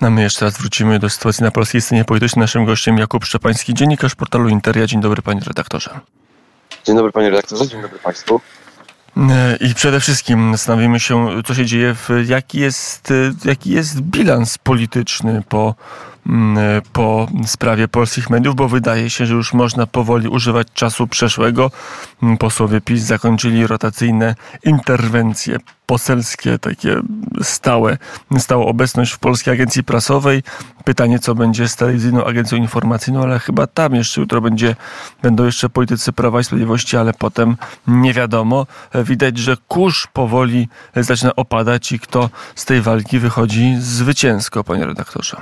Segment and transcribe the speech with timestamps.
[0.00, 2.40] A my jeszcze raz wrócimy do sytuacji na polskiej scenie politycznej.
[2.40, 4.86] Naszym gościem Jakub Szczepański, dziennikarz portalu Interia.
[4.86, 6.00] Dzień dobry panie redaktorze.
[6.84, 8.40] Dzień dobry panie redaktorze, dzień dobry państwu.
[9.16, 13.14] E, I przede wszystkim zastanowimy się, co się dzieje, w, jaki, jest, e,
[13.44, 15.74] jaki jest bilans polityczny po,
[16.92, 21.70] po sprawie polskich mediów, bo wydaje się, że już można powoli używać czasu przeszłego.
[22.22, 24.34] Mm, posłowie PiS zakończyli rotacyjne
[24.64, 27.00] interwencje poselskie, takie
[27.42, 27.98] stałe,
[28.38, 30.42] stałą obecność w Polskiej Agencji Prasowej.
[30.84, 34.76] Pytanie, co będzie z telewizyjną agencją informacyjną, ale chyba tam jeszcze jutro będzie,
[35.22, 38.66] będą jeszcze politycy Prawa i Sprawiedliwości, ale potem nie wiadomo.
[38.94, 45.36] Widać, że kurz powoli zaczyna opadać i kto z tej walki wychodzi zwycięsko, panie redaktorze.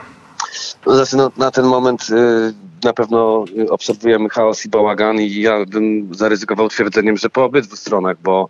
[0.87, 6.15] Znaczy, no, na ten moment y, na pewno obserwujemy chaos i bałagan i ja bym
[6.15, 8.49] zaryzykował twierdzeniem, że po obydwu stronach, bo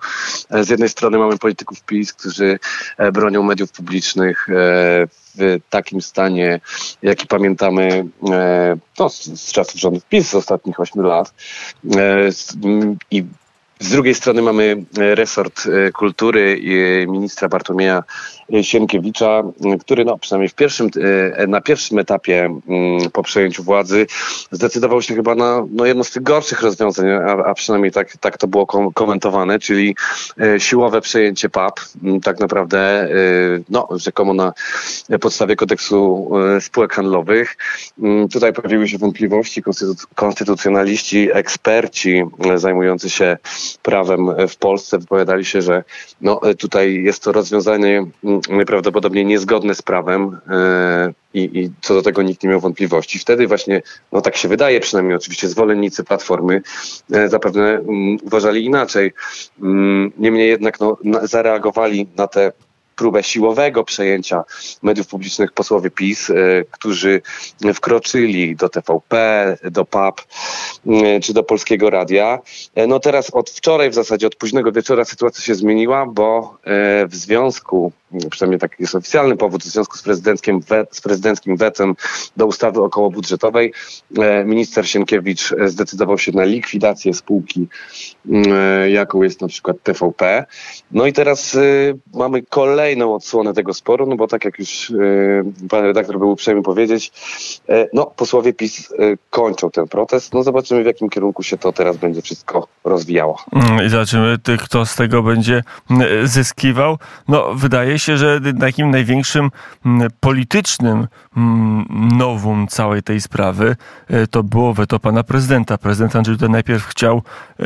[0.51, 2.59] e, z jednej strony mamy polityków PiS, którzy
[2.99, 4.53] e, bronią mediów publicznych e,
[5.39, 6.61] w takim stanie,
[7.03, 8.07] jaki pamiętamy
[8.99, 11.35] no, z, czasów rządów PiS z ostatnich ośmiu lat
[13.11, 13.25] i
[13.81, 18.03] z drugiej strony mamy resort kultury i ministra Bartłomieja
[18.63, 19.43] Sienkiewicza,
[19.81, 20.91] który no, przynajmniej w pierwszym,
[21.37, 24.07] e, na pierwszym etapie mm, po przejęciu władzy
[24.51, 28.39] zdecydował się chyba na no, jedno z tych gorszych rozwiązań, a, a przynajmniej tak, tak
[28.39, 29.97] to było komentowane, czyli
[30.41, 33.09] e, siłowe przejęcie PAP, mm, tak naprawdę e,
[33.69, 34.53] no, rzekomo na
[35.21, 36.31] podstawie kodeksu
[36.61, 37.57] spółek handlowych.
[38.03, 39.63] Mm, tutaj pojawiły się wątpliwości,
[40.15, 42.23] konstytucjonaliści, eksperci
[42.57, 43.37] zajmujący się
[43.83, 45.85] prawem w Polsce wypowiadali się, że
[46.21, 48.07] no, tutaj jest to rozwiązanie
[48.49, 53.19] najprawdopodobniej niezgodne z prawem e, i, i, co do tego nikt nie miał wątpliwości.
[53.19, 56.63] Wtedy właśnie, no tak się wydaje przynajmniej oczywiście, zwolennicy Platformy
[57.13, 59.13] e, zapewne mm, uważali inaczej.
[59.63, 62.53] Mm, niemniej jednak no, zareagowali na te
[62.97, 64.45] próbę siłowego przejęcia
[64.83, 66.35] mediów publicznych posłowie PiS, e,
[66.71, 67.23] którzy
[67.75, 70.21] wkroczyli do TVP, do PAP
[71.23, 72.39] czy do Polskiego Radia.
[72.75, 76.57] E, no teraz od wczoraj w zasadzie, od późnego wieczora sytuacja się zmieniła, bo
[77.09, 77.93] w związku
[78.31, 81.95] przynajmniej taki jest oficjalny powód, w związku z prezydenckim, z prezydenckim wetem
[82.37, 83.73] do ustawy okołobudżetowej,
[84.45, 87.67] minister Sienkiewicz zdecydował się na likwidację spółki,
[88.89, 90.45] jaką jest na przykład TVP.
[90.91, 91.57] No i teraz
[92.15, 96.63] mamy kolejną odsłonę tego sporu, no bo tak jak już y, pan redaktor był uprzejmy
[96.63, 97.13] powiedzieć,
[97.71, 100.35] y, no posłowie PiS y, kończą ten protest.
[100.35, 103.39] No zobaczymy w jakim kierunku się to teraz będzie wszystko rozwijało.
[103.53, 106.99] Mm, I zobaczymy, kto z tego będzie mm, zyskiwał.
[107.29, 109.51] No wydaje się, że takim największym
[109.87, 111.07] mm, politycznym
[112.17, 113.77] nowum całej tej sprawy
[114.31, 115.79] to było weto pana prezydenta.
[115.79, 117.23] Prezydent Andrzej Duda najpierw chciał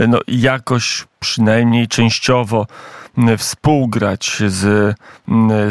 [0.08, 2.66] no, jakoś przynajmniej częściowo
[3.38, 4.94] współgrać z,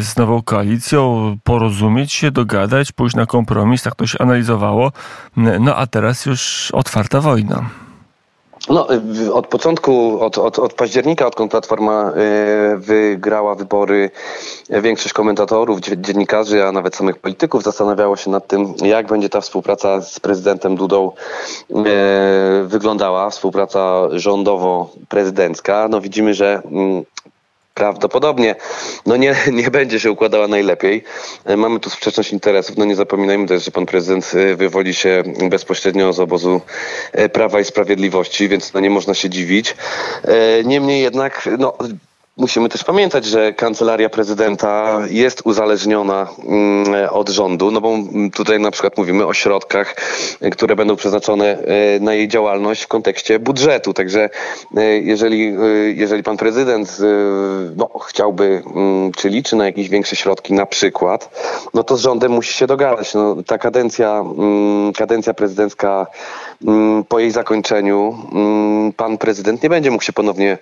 [0.00, 4.92] z nową koalicją, porozumieć się, dogadać, pójść na kompromis, tak to się analizowało.
[5.36, 7.70] No a teraz już otwarta wojna.
[8.70, 8.86] No,
[9.32, 12.12] od początku, od, od, od października, odkąd Platforma
[12.74, 14.10] y, wygrała wybory,
[14.70, 20.00] większość komentatorów, dziennikarzy, a nawet samych polityków zastanawiało się nad tym, jak będzie ta współpraca
[20.00, 21.12] z prezydentem Dudą
[21.70, 21.74] y,
[22.64, 25.88] wyglądała, współpraca rządowo-prezydencka.
[25.88, 27.04] No widzimy, że mm,
[27.80, 28.54] prawdopodobnie
[29.06, 31.04] no nie, nie będzie się układała najlepiej.
[31.44, 32.76] E, mamy tu sprzeczność interesów.
[32.76, 36.60] No nie zapominajmy też, że pan prezydent e, wywodzi się bezpośrednio z obozu
[37.12, 39.76] e, Prawa i Sprawiedliwości, więc no nie można się dziwić.
[40.64, 41.74] Niemniej jednak no,
[42.40, 47.98] Musimy też pamiętać, że kancelaria prezydenta jest uzależniona mm, od rządu, no bo
[48.34, 49.96] tutaj na przykład mówimy o środkach,
[50.52, 53.92] które będą przeznaczone e, na jej działalność w kontekście budżetu.
[53.92, 54.30] Także
[54.76, 55.52] e, jeżeli, e,
[55.94, 56.98] jeżeli pan prezydent
[57.76, 61.30] no, chciałby, mm, czy liczy na jakieś większe środki na przykład,
[61.74, 63.14] no to z rządem musi się dogadać.
[63.14, 66.06] No, ta kadencja, mm, kadencja prezydencka
[67.08, 68.18] po jej zakończeniu
[68.96, 70.58] pan prezydent nie będzie mógł się ponownie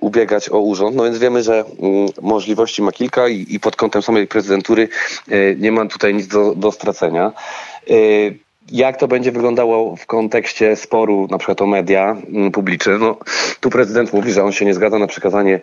[0.00, 4.26] ubiegać o urząd, no więc wiemy, że mm, możliwości ma kilka i, pod kątem samej
[4.26, 4.88] prezydentury
[5.28, 7.32] e, nie ma tutaj nic do, do stracenia.
[8.72, 12.98] Jak to będzie wyglądało w kontekście sporu na przykład o media mm, publiczne?
[12.98, 13.16] No,
[13.60, 15.60] tu prezydent mówi, że on się nie zgadza na przekazanie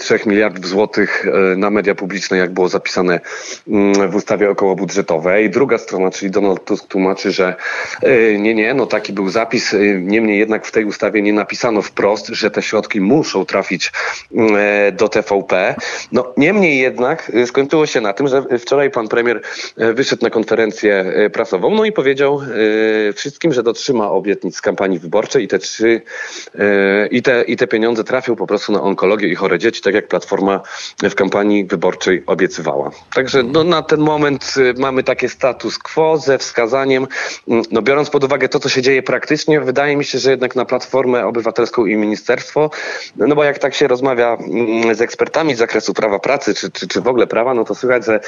[0.00, 3.20] 3 e, miliardów złotych e, na media publiczne, jak było zapisane
[3.68, 5.50] mm, w ustawie okołobudżetowej.
[5.50, 7.54] Druga strona, czyli Donald Tusk tłumaczy, że
[8.02, 9.76] e, nie, nie, no taki był zapis.
[10.00, 13.92] Niemniej jednak w tej ustawie nie napisano wprost, że te środki muszą trafić
[14.34, 14.56] mm,
[14.96, 15.74] do TVP.
[16.12, 19.40] No, niemniej jednak skończyło się na tym, że wczoraj pan premier
[19.76, 25.44] wyszedł na konferencję prasową, no i powiedział, e, wszystkim, że dotrzyma obietnic z kampanii wyborczej
[25.44, 26.02] i te trzy
[26.58, 29.94] e, i, te, i te pieniądze trafią po prostu na onkologię i chore dzieci, tak
[29.94, 30.60] jak Platforma
[31.02, 32.90] w kampanii wyborczej obiecywała.
[33.14, 37.06] Także no, na ten moment mamy takie status quo ze wskazaniem,
[37.48, 40.56] mm, no biorąc pod uwagę to, co się dzieje praktycznie, wydaje mi się, że jednak
[40.56, 42.70] na Platformę Obywatelską i Ministerstwo,
[43.16, 46.88] no bo jak tak się rozmawia mm, z ekspertami z zakresu prawa pracy, czy, czy,
[46.88, 48.20] czy w ogóle prawa, no to słychać, że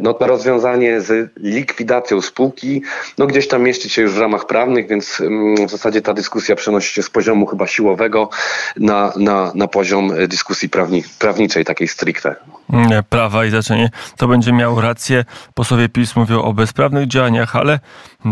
[0.00, 2.82] no, to rozwiązanie z likwidacją spółki,
[3.20, 6.56] no gdzieś tam mieści się już w ramach prawnych, więc mm, w zasadzie ta dyskusja
[6.56, 8.30] przenosi się z poziomu chyba siłowego
[8.76, 12.36] na, na, na poziom dyskusji prawni, prawniczej, takiej stricte.
[13.08, 15.24] Prawa i zaczenie to będzie miał rację.
[15.54, 17.80] Posłowie PiS mówią o bezprawnych działaniach, ale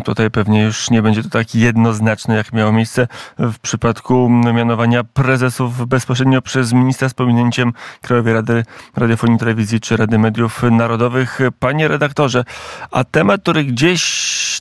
[0.05, 3.09] tutaj pewnie już nie będzie to tak jednoznaczne, jak miało miejsce
[3.39, 8.63] w przypadku mianowania prezesów bezpośrednio przez ministra z pominięciem Krajowej Rady
[8.97, 11.39] Radiofonii i Telewizji czy Rady Mediów Narodowych.
[11.59, 12.45] Panie redaktorze,
[12.91, 14.03] a temat, który gdzieś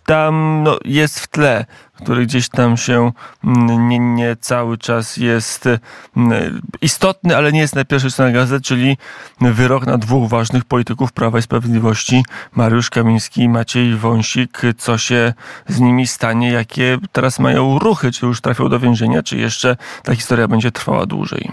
[0.07, 3.11] tam no, jest w tle, który gdzieś tam się
[3.43, 5.69] mm, nie, nie, cały czas jest
[6.17, 8.97] mm, istotny, ale nie jest na pierwszej stronie gazet, czyli
[9.41, 12.23] wyrok na dwóch ważnych polityków Prawa i Sprawiedliwości,
[12.55, 14.61] Mariusz Kamiński i Maciej Wąsik.
[14.77, 15.33] Co się
[15.67, 16.51] z nimi stanie?
[16.51, 18.11] Jakie teraz mają ruchy?
[18.11, 21.51] Czy już trafią do więzienia, czy jeszcze ta historia będzie trwała dłużej?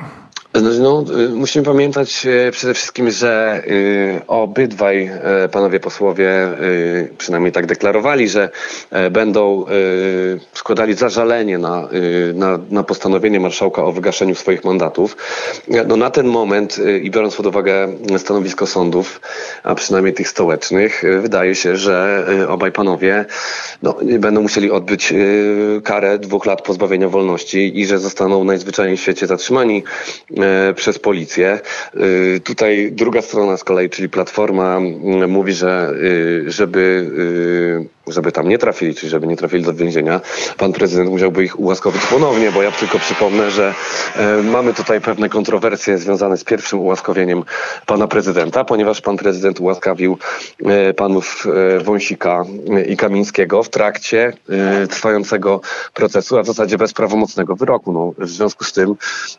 [0.54, 5.10] Znaczy, no, y, musimy pamiętać y, przede wszystkim, że y, obydwaj
[5.52, 6.30] panowie posłowie
[7.18, 8.50] przynajmniej tak deklarowali, że
[9.10, 9.64] będą
[10.52, 11.88] składali zażalenie na,
[12.34, 15.16] na, na postanowienie marszałka o wygaszeniu swoich mandatów.
[15.86, 19.20] No, na ten moment i biorąc pod uwagę stanowisko sądów,
[19.62, 23.24] a przynajmniej tych stołecznych, wydaje się, że obaj panowie
[23.82, 25.14] no, będą musieli odbyć
[25.84, 29.82] karę dwóch lat pozbawienia wolności i że zostaną najzwyczajniej w świecie zatrzymani
[30.43, 30.43] E,
[30.74, 31.60] przez policję.
[32.36, 34.80] E, tutaj druga strona z kolei, czyli Platforma
[35.28, 35.94] mówi, że
[36.46, 37.10] e, żeby
[38.06, 40.20] żeby tam nie trafili, czyli żeby nie trafili do więzienia,
[40.58, 43.74] pan prezydent musiałby ich ułaskawić ponownie, bo ja tylko przypomnę, że
[44.16, 47.44] e, mamy tutaj pewne kontrowersje związane z pierwszym ułaskawieniem
[47.86, 50.18] pana prezydenta, ponieważ pan prezydent ułaskawił
[50.64, 51.46] e, panów
[51.76, 52.44] e, Wąsika
[52.86, 55.60] i Kamińskiego w trakcie e, trwającego
[55.94, 57.92] procesu, a w zasadzie bez prawomocnego wyroku.
[57.92, 58.94] No, w związku z tym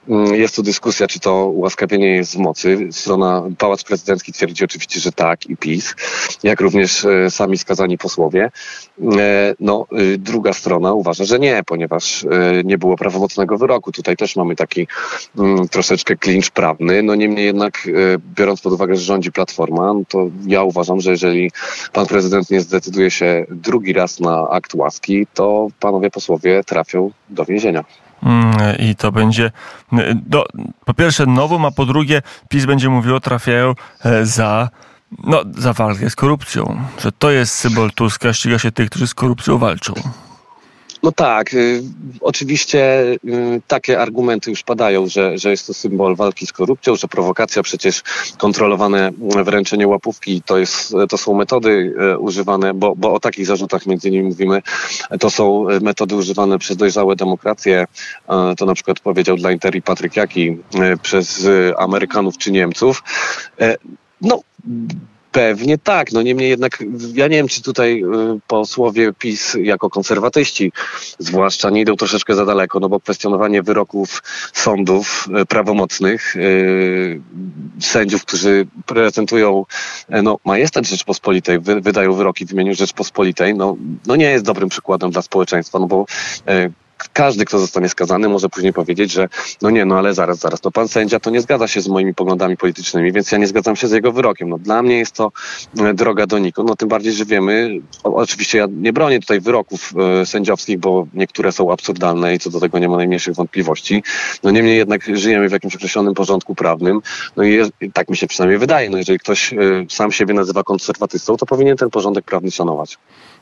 [0.09, 2.87] mm, jest tu dyskusja, czy to ułaskawienie jest w mocy.
[2.91, 5.95] Strona Pałac Prezydencki twierdzi oczywiście, że tak i PiS,
[6.43, 8.51] jak również e, sami skazani posłowie.
[9.17, 13.91] E, no, y, druga strona uważa, że nie, ponieważ e, nie było prawomocnego wyroku.
[13.91, 14.87] Tutaj też mamy taki
[15.37, 17.03] mm, troszeczkę klincz prawny.
[17.03, 17.91] No niemniej jednak, e,
[18.35, 21.51] biorąc pod uwagę, że rządzi Platforma, no to ja uważam, że jeżeli
[21.93, 27.45] pan prezydent nie zdecyduje się drugi raz na akt łaski, to panowie posłowie trafią do
[27.45, 27.83] więzienia.
[28.23, 29.51] Mm, I to będzie
[30.15, 30.45] do,
[30.85, 33.73] po pierwsze nową, a po drugie PiS będzie mówiło trafiają
[34.23, 34.69] za
[35.23, 36.81] no, za walkę z korupcją.
[36.99, 39.93] Że to jest symbol Tuska, ściga się tych, którzy z korupcją walczą.
[41.05, 41.83] No tak, y,
[42.21, 47.07] oczywiście y, takie argumenty już padają, że, że jest to symbol walki z korupcją, że
[47.07, 48.03] prowokacja, przecież
[48.37, 49.11] kontrolowane
[49.45, 54.09] wręczenie łapówki to, jest, to są metody y, używane, bo, bo o takich zarzutach między
[54.09, 54.61] innymi mówimy,
[55.19, 57.85] to są metody używane przez dojrzałe demokracje,
[58.57, 60.57] to na przykład powiedział dla Interi Patryk Jaki,
[61.01, 61.47] przez
[61.77, 63.03] Amerykanów czy Niemców.
[64.21, 64.41] No,
[65.35, 66.83] Pewnie tak, no niemniej jednak
[67.13, 70.71] ja nie wiem, czy tutaj y, posłowie PiS jako konserwatyści
[71.19, 74.23] zwłaszcza nie idą troszeczkę za daleko, no bo kwestionowanie wyroków
[74.53, 77.21] sądów y, prawomocnych, yy,
[77.79, 79.65] sędziów, którzy prezentują
[80.23, 85.11] no, majestat Rzeczpospolitej, wy, wydają wyroki w imieniu Rzeczpospolitej, no, no nie jest dobrym przykładem
[85.11, 86.05] dla społeczeństwa, no bo
[87.13, 89.29] każdy, kto zostanie skazany, może później powiedzieć, że
[89.61, 92.13] no nie, no ale zaraz, zaraz, to pan sędzia to nie zgadza się z moimi
[92.13, 94.49] poglądami politycznymi, więc ja nie zgadzam się z jego wyrokiem.
[94.49, 95.31] No dla mnie jest to
[95.79, 97.69] e, droga do nikąd, no tym bardziej, że wiemy,
[98.03, 102.59] oczywiście ja nie bronię tutaj wyroków e, sędziowskich, bo niektóre są absurdalne i co do
[102.59, 104.03] tego nie ma najmniejszych wątpliwości.
[104.43, 107.01] No niemniej jednak żyjemy w jakimś określonym porządku prawnym,
[107.35, 107.59] no i
[107.93, 109.57] tak mi się przynajmniej wydaje, no jeżeli ktoś e,
[109.89, 112.97] sam siebie nazywa konserwatystą, to powinien ten porządek prawny szanować.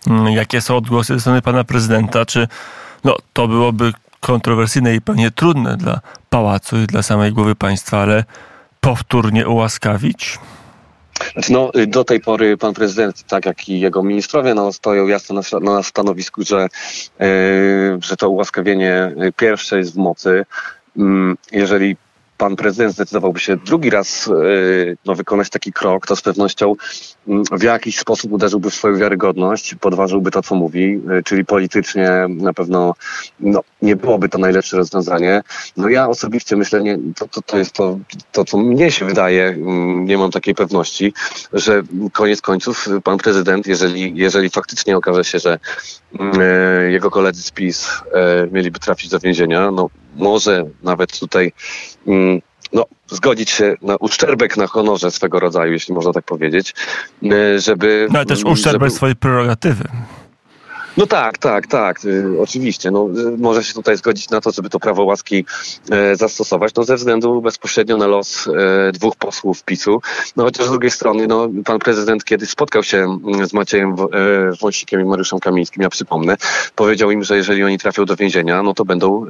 [0.08, 2.26] Mm, jakie są odgłosy ze strony pana prezydenta?
[2.26, 2.48] Czy
[3.04, 8.24] no, to byłoby kontrowersyjne i pewnie trudne dla pałacu i dla samej głowy państwa, ale
[8.82, 10.40] powtórnie ułaskawić?
[11.34, 15.36] Znaczy, no, do tej pory pan prezydent, tak jak i jego ministrowie, no, stoją jasno
[15.36, 16.68] na, na stanowisku, że,
[17.20, 20.46] yy, że to ułaskawienie pierwsze jest w mocy.
[20.96, 21.06] Yy,
[21.52, 21.96] jeżeli
[22.44, 24.30] pan prezydent zdecydowałby się drugi raz
[25.06, 26.76] no, wykonać taki krok, to z pewnością
[27.28, 32.54] mm, w jakiś sposób uderzyłby w swoją wiarygodność, podważyłby to, co mówi, czyli politycznie na
[32.54, 32.94] pewno
[33.40, 35.42] no, nie byłoby to najlepsze rozwiązanie.
[35.78, 38.00] No ja osobiście myślę, nie, to, to, to jest to,
[38.32, 41.14] to, co mnie się wydaje, mm, nie mam takiej pewności,
[41.54, 41.84] że
[42.14, 45.60] koniec końców pan prezydent, jeżeli, jeżeli faktycznie okaże się, że
[46.20, 51.52] mm, e, jego koledzy z PiS e, mieliby trafić do więzienia, no może nawet tutaj
[52.08, 52.42] mm,
[52.74, 56.74] no, zgodzić się na uszczerbek na honorze swego rodzaju, jeśli można tak powiedzieć,
[57.32, 58.08] e, żeby...
[58.12, 58.96] No ale też uszczerbek żeby...
[58.96, 59.84] swojej prerogatywy.
[60.98, 62.92] No tak, tak, tak, y, oczywiście.
[62.92, 65.46] No, y, może się tutaj zgodzić na to, żeby to prawo łaski
[65.92, 68.50] e, zastosować, no ze względu bezpośrednio na los
[68.94, 70.02] dwóch posłów PiSu.
[70.36, 73.96] No chociaż z drugiej strony, no pan prezydent kiedy spotkał się mm, z Maciejem
[74.62, 76.38] Wąsikiem i Mariuszem Kamińskim, ja przypomnę,
[76.76, 79.26] powiedział im, że jeżeli oni trafią do więzienia, no to będą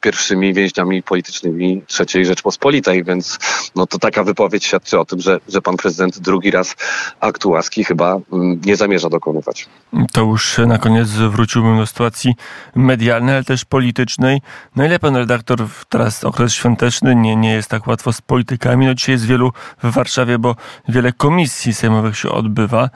[0.00, 1.82] pierwszymi więźniami politycznymi
[2.14, 3.38] III Rzeczpospolitej, więc
[3.76, 6.76] no to taka wypowiedź świadczy o tym, że, że pan prezydent drugi raz
[7.20, 9.68] aktu łaski chyba mm, nie zamierza dokonywać.
[10.12, 12.34] To już na koniec koniec wróciłbym do sytuacji
[12.74, 14.42] medialnej, ale też politycznej.
[14.76, 18.86] No ile pan redaktor, teraz okres świąteczny, nie, nie jest tak łatwo z politykami.
[18.86, 20.56] No dzisiaj jest wielu w Warszawie, bo
[20.88, 22.90] wiele komisji sejmowych się odbywa,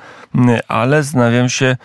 [0.68, 1.76] ale zastanawiam się,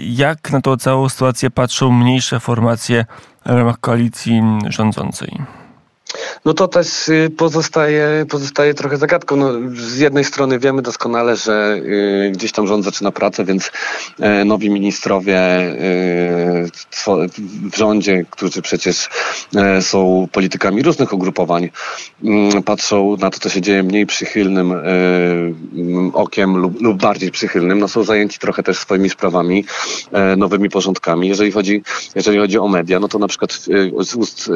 [0.00, 3.06] jak na tą całą sytuację patrzą mniejsze formacje
[3.46, 5.59] w ramach koalicji rządzącej.
[6.44, 9.36] No to też y, pozostaje, pozostaje trochę zagadką.
[9.36, 11.80] No, z jednej strony wiemy doskonale, że
[12.28, 13.70] y, gdzieś tam rząd zaczyna pracę, więc
[14.40, 15.40] y, nowi ministrowie
[17.72, 19.08] w rządzie, którzy przecież
[19.80, 21.70] są politykami różnych ugrupowań,
[22.24, 24.74] y, patrzą na to, co się dzieje mniej przychylnym
[26.12, 27.78] okiem lub, lub, bardziej przychylnym.
[27.78, 29.64] No, są zajęci trochę też swoimi sprawami,
[30.36, 31.28] nowymi porządkami.
[31.28, 31.82] Jeżeli chodzi,
[32.14, 33.52] jeżeli chodzi o media, no to na przykład
[34.00, 34.50] z ust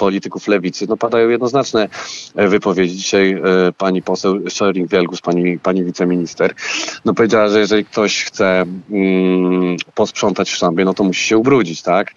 [0.00, 1.88] polityków lewicy, no padają jednoznaczne
[2.36, 2.96] e, wypowiedzi.
[2.96, 6.54] Dzisiaj e, pani poseł Schering-Wielgus, pani, pani wiceminister,
[7.04, 11.82] no powiedziała, że jeżeli ktoś chce mm, posprzątać w szambie, no to musi się ubrudzić,
[11.82, 12.10] tak?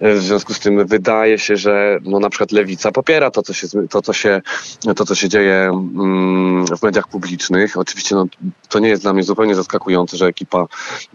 [0.00, 3.52] E, w związku z tym wydaje się, że no na przykład lewica popiera to, co
[3.52, 4.42] się, to, co się,
[4.96, 7.76] to, co się dzieje mm, w mediach publicznych.
[7.76, 8.26] Oczywiście no,
[8.68, 10.66] to nie jest dla mnie zupełnie zaskakujące, że ekipa,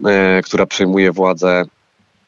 [0.04, 1.64] e, która przejmuje władzę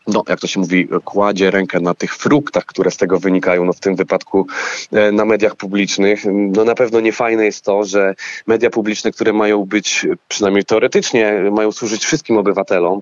[0.07, 3.73] no, jak to się mówi, kładzie rękę na tych fruktach, które z tego wynikają, no
[3.73, 4.47] w tym wypadku
[4.93, 6.25] e, na mediach publicznych.
[6.27, 8.15] No na pewno niefajne jest to, że
[8.47, 13.01] media publiczne, które mają być, przynajmniej teoretycznie, mają służyć wszystkim obywatelom,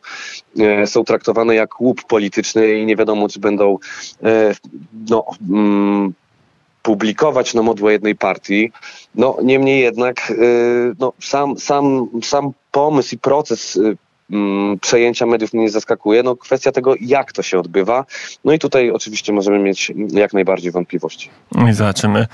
[0.59, 3.79] e, są traktowane jak łup polityczny i nie wiadomo, czy będą
[4.23, 4.55] e,
[5.11, 6.13] no, mm,
[6.83, 8.73] publikować na modłę jednej partii.
[9.15, 10.33] No niemniej jednak
[10.99, 13.79] no, sam, sam, sam pomysł i proces
[14.81, 16.23] przejęcia mediów mnie nie zaskakuje.
[16.23, 18.05] No kwestia tego, jak to się odbywa.
[18.45, 21.31] No i tutaj oczywiście możemy mieć jak najbardziej wątpliwości.
[21.53, 22.27] No I zobaczymy,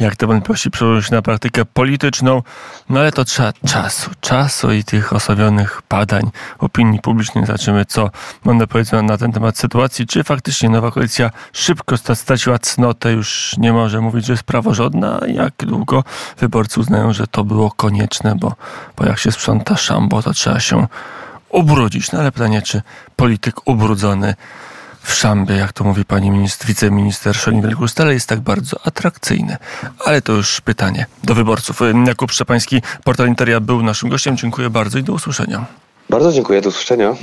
[0.00, 2.42] jak te wątpliwości przełożą się na praktykę polityczną.
[2.90, 7.46] No ale to trzeba czasu, czasu i tych osłabionych badań opinii publicznej.
[7.46, 8.10] Zobaczymy, co
[8.44, 10.06] będę powiedział na ten temat sytuacji.
[10.06, 15.54] Czy faktycznie nowa koalicja szybko straciła cnotę, już nie może mówić, że jest praworządna, jak
[15.58, 16.04] długo
[16.38, 18.52] wyborcy uznają, że to było konieczne, bo,
[18.96, 20.86] bo jak się sprząta szambo, to trzeba się
[21.54, 22.12] ubrudzić.
[22.12, 22.82] No ale pytanie, czy
[23.16, 24.34] polityk ubrudzony
[25.02, 29.56] w szambie, jak to mówi pani minister, wiceminister Szolin Stale jest tak bardzo atrakcyjny.
[30.04, 31.80] Ale to już pytanie do wyborców.
[32.06, 34.36] Jakub Szczepański, portal Interia był naszym gościem.
[34.36, 35.64] Dziękuję bardzo i do usłyszenia.
[36.10, 37.12] Bardzo dziękuję, do usłyszenia.